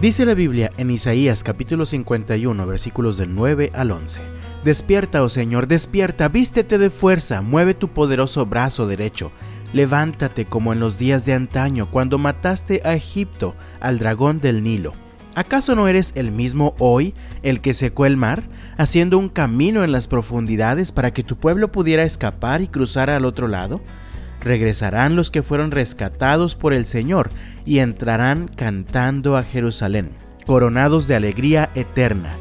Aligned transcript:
Dice 0.00 0.26
la 0.26 0.34
Biblia 0.34 0.70
en 0.76 0.90
Isaías 0.90 1.42
capítulo 1.42 1.86
51 1.86 2.66
versículos 2.66 3.16
del 3.16 3.34
9 3.34 3.72
al 3.74 3.90
11. 3.90 4.20
Despierta, 4.62 5.22
oh 5.22 5.30
Señor, 5.30 5.68
despierta, 5.68 6.28
vístete 6.28 6.76
de 6.76 6.90
fuerza, 6.90 7.40
mueve 7.40 7.72
tu 7.72 7.88
poderoso 7.88 8.44
brazo 8.44 8.86
derecho. 8.86 9.32
Levántate 9.72 10.44
como 10.44 10.74
en 10.74 10.80
los 10.80 10.98
días 10.98 11.24
de 11.24 11.32
antaño, 11.32 11.90
cuando 11.90 12.18
mataste 12.18 12.82
a 12.84 12.94
Egipto, 12.94 13.54
al 13.80 13.98
dragón 13.98 14.38
del 14.38 14.62
Nilo. 14.62 14.92
¿Acaso 15.34 15.74
no 15.74 15.88
eres 15.88 16.12
el 16.14 16.30
mismo 16.30 16.74
hoy, 16.78 17.14
el 17.42 17.62
que 17.62 17.72
secó 17.72 18.04
el 18.04 18.18
mar, 18.18 18.42
haciendo 18.76 19.16
un 19.16 19.30
camino 19.30 19.82
en 19.82 19.92
las 19.92 20.08
profundidades 20.08 20.92
para 20.92 21.14
que 21.14 21.24
tu 21.24 21.36
pueblo 21.36 21.72
pudiera 21.72 22.02
escapar 22.02 22.60
y 22.60 22.68
cruzar 22.68 23.08
al 23.08 23.24
otro 23.24 23.48
lado? 23.48 23.80
Regresarán 24.40 25.16
los 25.16 25.30
que 25.30 25.42
fueron 25.42 25.70
rescatados 25.70 26.54
por 26.54 26.72
el 26.72 26.86
Señor 26.86 27.30
y 27.64 27.78
entrarán 27.78 28.48
cantando 28.48 29.36
a 29.36 29.42
Jerusalén, 29.42 30.10
coronados 30.46 31.06
de 31.06 31.16
alegría 31.16 31.70
eterna. 31.74 32.36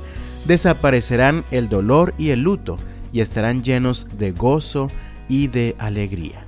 Desaparecerán 0.45 1.45
el 1.51 1.69
dolor 1.69 2.13
y 2.17 2.29
el 2.29 2.41
luto 2.41 2.77
y 3.11 3.21
estarán 3.21 3.63
llenos 3.63 4.07
de 4.17 4.31
gozo 4.31 4.87
y 5.27 5.47
de 5.47 5.75
alegría. 5.79 6.45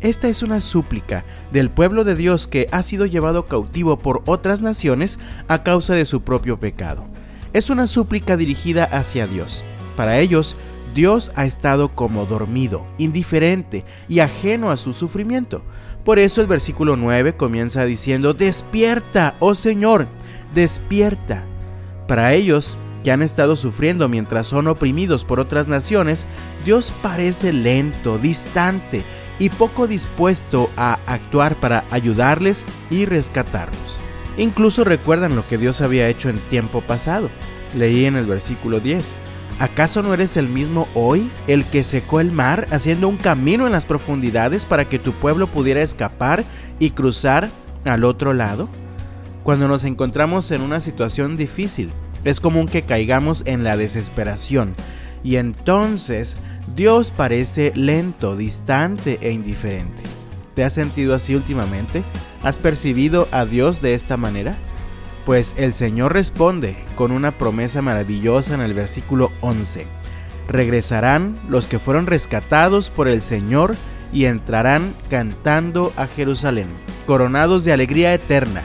Esta 0.00 0.28
es 0.28 0.42
una 0.42 0.60
súplica 0.60 1.24
del 1.52 1.68
pueblo 1.68 2.04
de 2.04 2.14
Dios 2.14 2.46
que 2.46 2.68
ha 2.72 2.82
sido 2.82 3.04
llevado 3.04 3.46
cautivo 3.46 3.98
por 3.98 4.22
otras 4.26 4.62
naciones 4.62 5.18
a 5.46 5.62
causa 5.62 5.94
de 5.94 6.06
su 6.06 6.22
propio 6.22 6.58
pecado. 6.58 7.04
Es 7.52 7.68
una 7.68 7.86
súplica 7.86 8.36
dirigida 8.36 8.84
hacia 8.84 9.26
Dios. 9.26 9.62
Para 9.96 10.18
ellos, 10.18 10.56
Dios 10.94 11.30
ha 11.36 11.44
estado 11.44 11.90
como 11.94 12.26
dormido, 12.26 12.86
indiferente 12.98 13.84
y 14.08 14.20
ajeno 14.20 14.70
a 14.70 14.76
su 14.76 14.92
sufrimiento. 14.92 15.62
Por 16.04 16.18
eso 16.18 16.40
el 16.40 16.46
versículo 16.46 16.96
9 16.96 17.36
comienza 17.36 17.84
diciendo, 17.84 18.34
despierta, 18.34 19.36
oh 19.38 19.54
Señor, 19.54 20.08
despierta. 20.54 21.44
Para 22.08 22.32
ellos, 22.32 22.76
que 23.04 23.12
han 23.12 23.22
estado 23.22 23.56
sufriendo 23.56 24.08
mientras 24.08 24.46
son 24.46 24.66
oprimidos 24.66 25.24
por 25.24 25.40
otras 25.40 25.68
naciones, 25.68 26.26
Dios 26.64 26.92
parece 27.02 27.52
lento, 27.52 28.18
distante 28.18 29.04
y 29.38 29.50
poco 29.50 29.86
dispuesto 29.86 30.70
a 30.76 30.98
actuar 31.06 31.56
para 31.56 31.84
ayudarles 31.90 32.66
y 32.90 33.06
rescatarlos. 33.06 33.98
Incluso 34.36 34.84
recuerdan 34.84 35.36
lo 35.36 35.46
que 35.46 35.58
Dios 35.58 35.80
había 35.80 36.08
hecho 36.08 36.28
en 36.28 36.38
tiempo 36.38 36.80
pasado. 36.80 37.30
Leí 37.74 38.04
en 38.04 38.16
el 38.16 38.26
versículo 38.26 38.80
10. 38.80 39.16
¿Acaso 39.60 40.02
no 40.02 40.14
eres 40.14 40.38
el 40.38 40.48
mismo 40.48 40.88
hoy, 40.94 41.30
el 41.46 41.66
que 41.66 41.84
secó 41.84 42.20
el 42.20 42.32
mar, 42.32 42.64
haciendo 42.70 43.08
un 43.08 43.18
camino 43.18 43.66
en 43.66 43.72
las 43.72 43.84
profundidades 43.84 44.64
para 44.64 44.86
que 44.86 44.98
tu 44.98 45.12
pueblo 45.12 45.46
pudiera 45.46 45.82
escapar 45.82 46.44
y 46.78 46.92
cruzar 46.92 47.50
al 47.84 48.04
otro 48.04 48.32
lado? 48.32 48.70
Cuando 49.42 49.68
nos 49.68 49.84
encontramos 49.84 50.50
en 50.50 50.62
una 50.62 50.80
situación 50.80 51.36
difícil, 51.36 51.90
es 52.24 52.40
común 52.40 52.68
que 52.68 52.80
caigamos 52.80 53.42
en 53.44 53.62
la 53.62 53.76
desesperación 53.76 54.74
y 55.22 55.36
entonces 55.36 56.38
Dios 56.74 57.10
parece 57.10 57.72
lento, 57.74 58.36
distante 58.36 59.18
e 59.20 59.30
indiferente. 59.30 60.02
¿Te 60.54 60.64
has 60.64 60.72
sentido 60.72 61.14
así 61.14 61.34
últimamente? 61.34 62.02
¿Has 62.42 62.58
percibido 62.58 63.28
a 63.30 63.44
Dios 63.44 63.82
de 63.82 63.92
esta 63.92 64.16
manera? 64.16 64.56
Pues 65.24 65.54
el 65.56 65.74
Señor 65.74 66.12
responde 66.12 66.76
con 66.94 67.12
una 67.12 67.32
promesa 67.32 67.82
maravillosa 67.82 68.54
en 68.54 68.60
el 68.60 68.74
versículo 68.74 69.30
11. 69.40 69.86
Regresarán 70.48 71.36
los 71.48 71.66
que 71.66 71.78
fueron 71.78 72.06
rescatados 72.06 72.90
por 72.90 73.06
el 73.06 73.20
Señor 73.20 73.76
y 74.12 74.24
entrarán 74.24 74.94
cantando 75.08 75.92
a 75.96 76.06
Jerusalén, 76.06 76.68
coronados 77.06 77.64
de 77.64 77.72
alegría 77.72 78.14
eterna. 78.14 78.62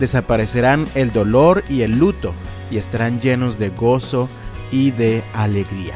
Desaparecerán 0.00 0.86
el 0.94 1.12
dolor 1.12 1.64
y 1.68 1.82
el 1.82 1.98
luto 1.98 2.34
y 2.70 2.76
estarán 2.76 3.20
llenos 3.20 3.58
de 3.58 3.70
gozo 3.70 4.28
y 4.70 4.90
de 4.90 5.22
alegría. 5.32 5.94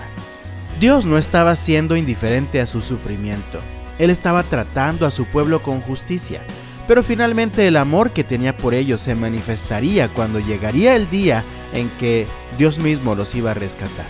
Dios 0.78 1.04
no 1.04 1.18
estaba 1.18 1.56
siendo 1.56 1.96
indiferente 1.96 2.60
a 2.60 2.66
su 2.66 2.80
sufrimiento. 2.80 3.58
Él 3.98 4.10
estaba 4.10 4.42
tratando 4.42 5.06
a 5.06 5.10
su 5.10 5.24
pueblo 5.24 5.62
con 5.62 5.80
justicia 5.80 6.44
pero 6.86 7.02
finalmente 7.02 7.66
el 7.66 7.76
amor 7.76 8.10
que 8.10 8.24
tenía 8.24 8.56
por 8.56 8.74
ellos 8.74 9.00
se 9.00 9.14
manifestaría 9.14 10.08
cuando 10.08 10.38
llegaría 10.38 10.94
el 10.96 11.08
día 11.10 11.42
en 11.72 11.88
que 11.98 12.26
Dios 12.58 12.78
mismo 12.78 13.14
los 13.14 13.34
iba 13.34 13.50
a 13.50 13.54
rescatar. 13.54 14.06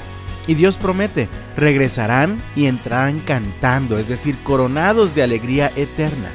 Y 0.47 0.54
Dios 0.54 0.76
promete, 0.76 1.28
regresarán 1.56 2.41
y 2.54 2.66
entrarán 2.66 3.20
cantando, 3.20 3.98
es 3.98 4.09
decir, 4.09 4.38
coronados 4.44 5.15
de 5.15 5.22
alegría 5.22 5.72
eterna. 5.75 6.31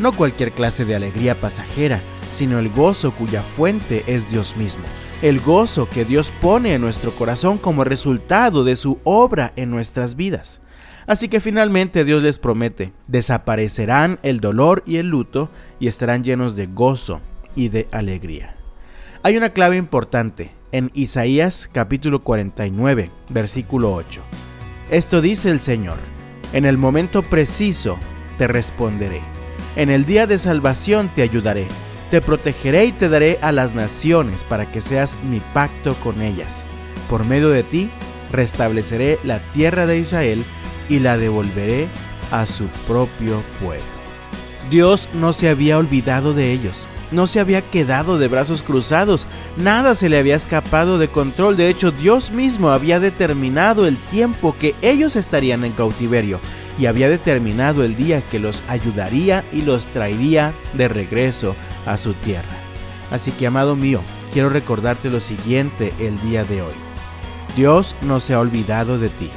No 0.00 0.12
cualquier 0.12 0.50
clase 0.52 0.84
de 0.84 0.96
alegría 0.96 1.34
pasajera, 1.34 2.00
sino 2.32 2.58
el 2.58 2.68
gozo 2.68 3.12
cuya 3.12 3.42
fuente 3.42 4.02
es 4.06 4.28
Dios 4.30 4.56
mismo. 4.56 4.84
El 5.22 5.40
gozo 5.40 5.88
que 5.88 6.04
Dios 6.04 6.32
pone 6.42 6.74
en 6.74 6.80
nuestro 6.80 7.12
corazón 7.12 7.56
como 7.56 7.84
resultado 7.84 8.64
de 8.64 8.76
su 8.76 8.98
obra 9.04 9.52
en 9.56 9.70
nuestras 9.70 10.16
vidas. 10.16 10.60
Así 11.06 11.28
que 11.28 11.40
finalmente 11.40 12.04
Dios 12.04 12.22
les 12.22 12.38
promete, 12.38 12.92
desaparecerán 13.06 14.18
el 14.24 14.40
dolor 14.40 14.82
y 14.86 14.96
el 14.96 15.08
luto 15.08 15.50
y 15.78 15.86
estarán 15.86 16.24
llenos 16.24 16.56
de 16.56 16.66
gozo 16.66 17.20
y 17.54 17.68
de 17.68 17.88
alegría. 17.92 18.56
Hay 19.22 19.36
una 19.36 19.50
clave 19.50 19.76
importante 19.76 20.50
en 20.72 20.90
Isaías 20.94 21.70
capítulo 21.72 22.24
49, 22.24 23.12
versículo 23.28 23.94
8. 23.94 24.20
Esto 24.90 25.20
dice 25.20 25.50
el 25.50 25.60
Señor, 25.60 25.98
en 26.52 26.64
el 26.64 26.76
momento 26.76 27.22
preciso 27.22 27.98
te 28.36 28.48
responderé, 28.48 29.20
en 29.76 29.90
el 29.90 30.06
día 30.06 30.26
de 30.26 30.38
salvación 30.38 31.12
te 31.14 31.22
ayudaré, 31.22 31.68
te 32.10 32.20
protegeré 32.20 32.86
y 32.86 32.92
te 32.92 33.08
daré 33.08 33.38
a 33.42 33.52
las 33.52 33.74
naciones 33.74 34.42
para 34.42 34.70
que 34.72 34.80
seas 34.80 35.16
mi 35.28 35.40
pacto 35.54 35.94
con 36.02 36.20
ellas. 36.20 36.64
Por 37.08 37.26
medio 37.26 37.50
de 37.50 37.62
ti 37.62 37.90
restableceré 38.32 39.18
la 39.24 39.38
tierra 39.52 39.86
de 39.86 39.98
Israel 39.98 40.44
y 40.88 41.00
la 41.00 41.18
devolveré 41.18 41.88
a 42.30 42.46
su 42.46 42.66
propio 42.86 43.42
pueblo. 43.60 43.84
Dios 44.70 45.08
no 45.14 45.32
se 45.32 45.48
había 45.48 45.78
olvidado 45.78 46.34
de 46.34 46.52
ellos, 46.52 46.86
no 47.12 47.26
se 47.26 47.38
había 47.38 47.62
quedado 47.62 48.18
de 48.18 48.28
brazos 48.28 48.62
cruzados, 48.62 49.26
nada 49.56 49.94
se 49.94 50.08
le 50.08 50.18
había 50.18 50.34
escapado 50.34 50.98
de 50.98 51.08
control, 51.08 51.56
de 51.56 51.68
hecho 51.68 51.92
Dios 51.92 52.30
mismo 52.32 52.70
había 52.70 52.98
determinado 52.98 53.86
el 53.86 53.96
tiempo 53.96 54.56
que 54.58 54.74
ellos 54.82 55.14
estarían 55.14 55.64
en 55.64 55.72
cautiverio 55.72 56.40
y 56.78 56.86
había 56.86 57.08
determinado 57.08 57.84
el 57.84 57.96
día 57.96 58.22
que 58.22 58.38
los 58.38 58.62
ayudaría 58.68 59.44
y 59.52 59.62
los 59.62 59.86
traería 59.86 60.52
de 60.74 60.88
regreso 60.88 61.54
a 61.86 61.96
su 61.96 62.12
tierra. 62.14 62.44
Así 63.10 63.30
que, 63.30 63.46
amado 63.46 63.76
mío, 63.76 64.00
quiero 64.32 64.48
recordarte 64.48 65.08
lo 65.08 65.20
siguiente 65.20 65.92
el 66.00 66.20
día 66.22 66.44
de 66.44 66.62
hoy. 66.62 66.74
Dios 67.56 67.94
no 68.02 68.20
se 68.20 68.34
ha 68.34 68.40
olvidado 68.40 68.98
de 68.98 69.08
ti. 69.08 69.30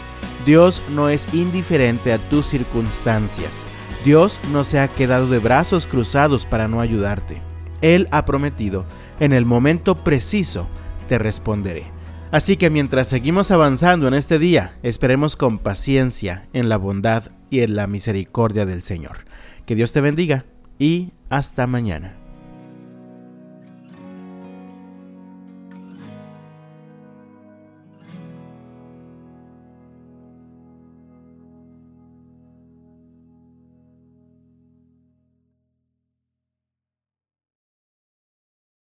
Dios 0.49 0.81
no 0.89 1.09
es 1.09 1.31
indiferente 1.31 2.11
a 2.11 2.17
tus 2.17 2.47
circunstancias. 2.47 3.63
Dios 4.03 4.39
no 4.51 4.63
se 4.63 4.79
ha 4.79 4.87
quedado 4.87 5.27
de 5.27 5.37
brazos 5.37 5.85
cruzados 5.85 6.47
para 6.47 6.67
no 6.67 6.81
ayudarte. 6.81 7.43
Él 7.81 8.07
ha 8.09 8.25
prometido, 8.25 8.83
en 9.19 9.31
el 9.31 9.45
momento 9.45 10.03
preciso 10.03 10.67
te 11.07 11.19
responderé. 11.19 11.91
Así 12.31 12.57
que 12.57 12.71
mientras 12.71 13.07
seguimos 13.07 13.51
avanzando 13.51 14.07
en 14.07 14.15
este 14.15 14.39
día, 14.39 14.73
esperemos 14.81 15.35
con 15.35 15.59
paciencia 15.59 16.47
en 16.53 16.67
la 16.67 16.77
bondad 16.77 17.25
y 17.51 17.59
en 17.59 17.75
la 17.75 17.85
misericordia 17.85 18.65
del 18.65 18.81
Señor. 18.81 19.25
Que 19.67 19.75
Dios 19.75 19.91
te 19.91 20.01
bendiga 20.01 20.45
y 20.79 21.13
hasta 21.29 21.67
mañana. 21.67 22.18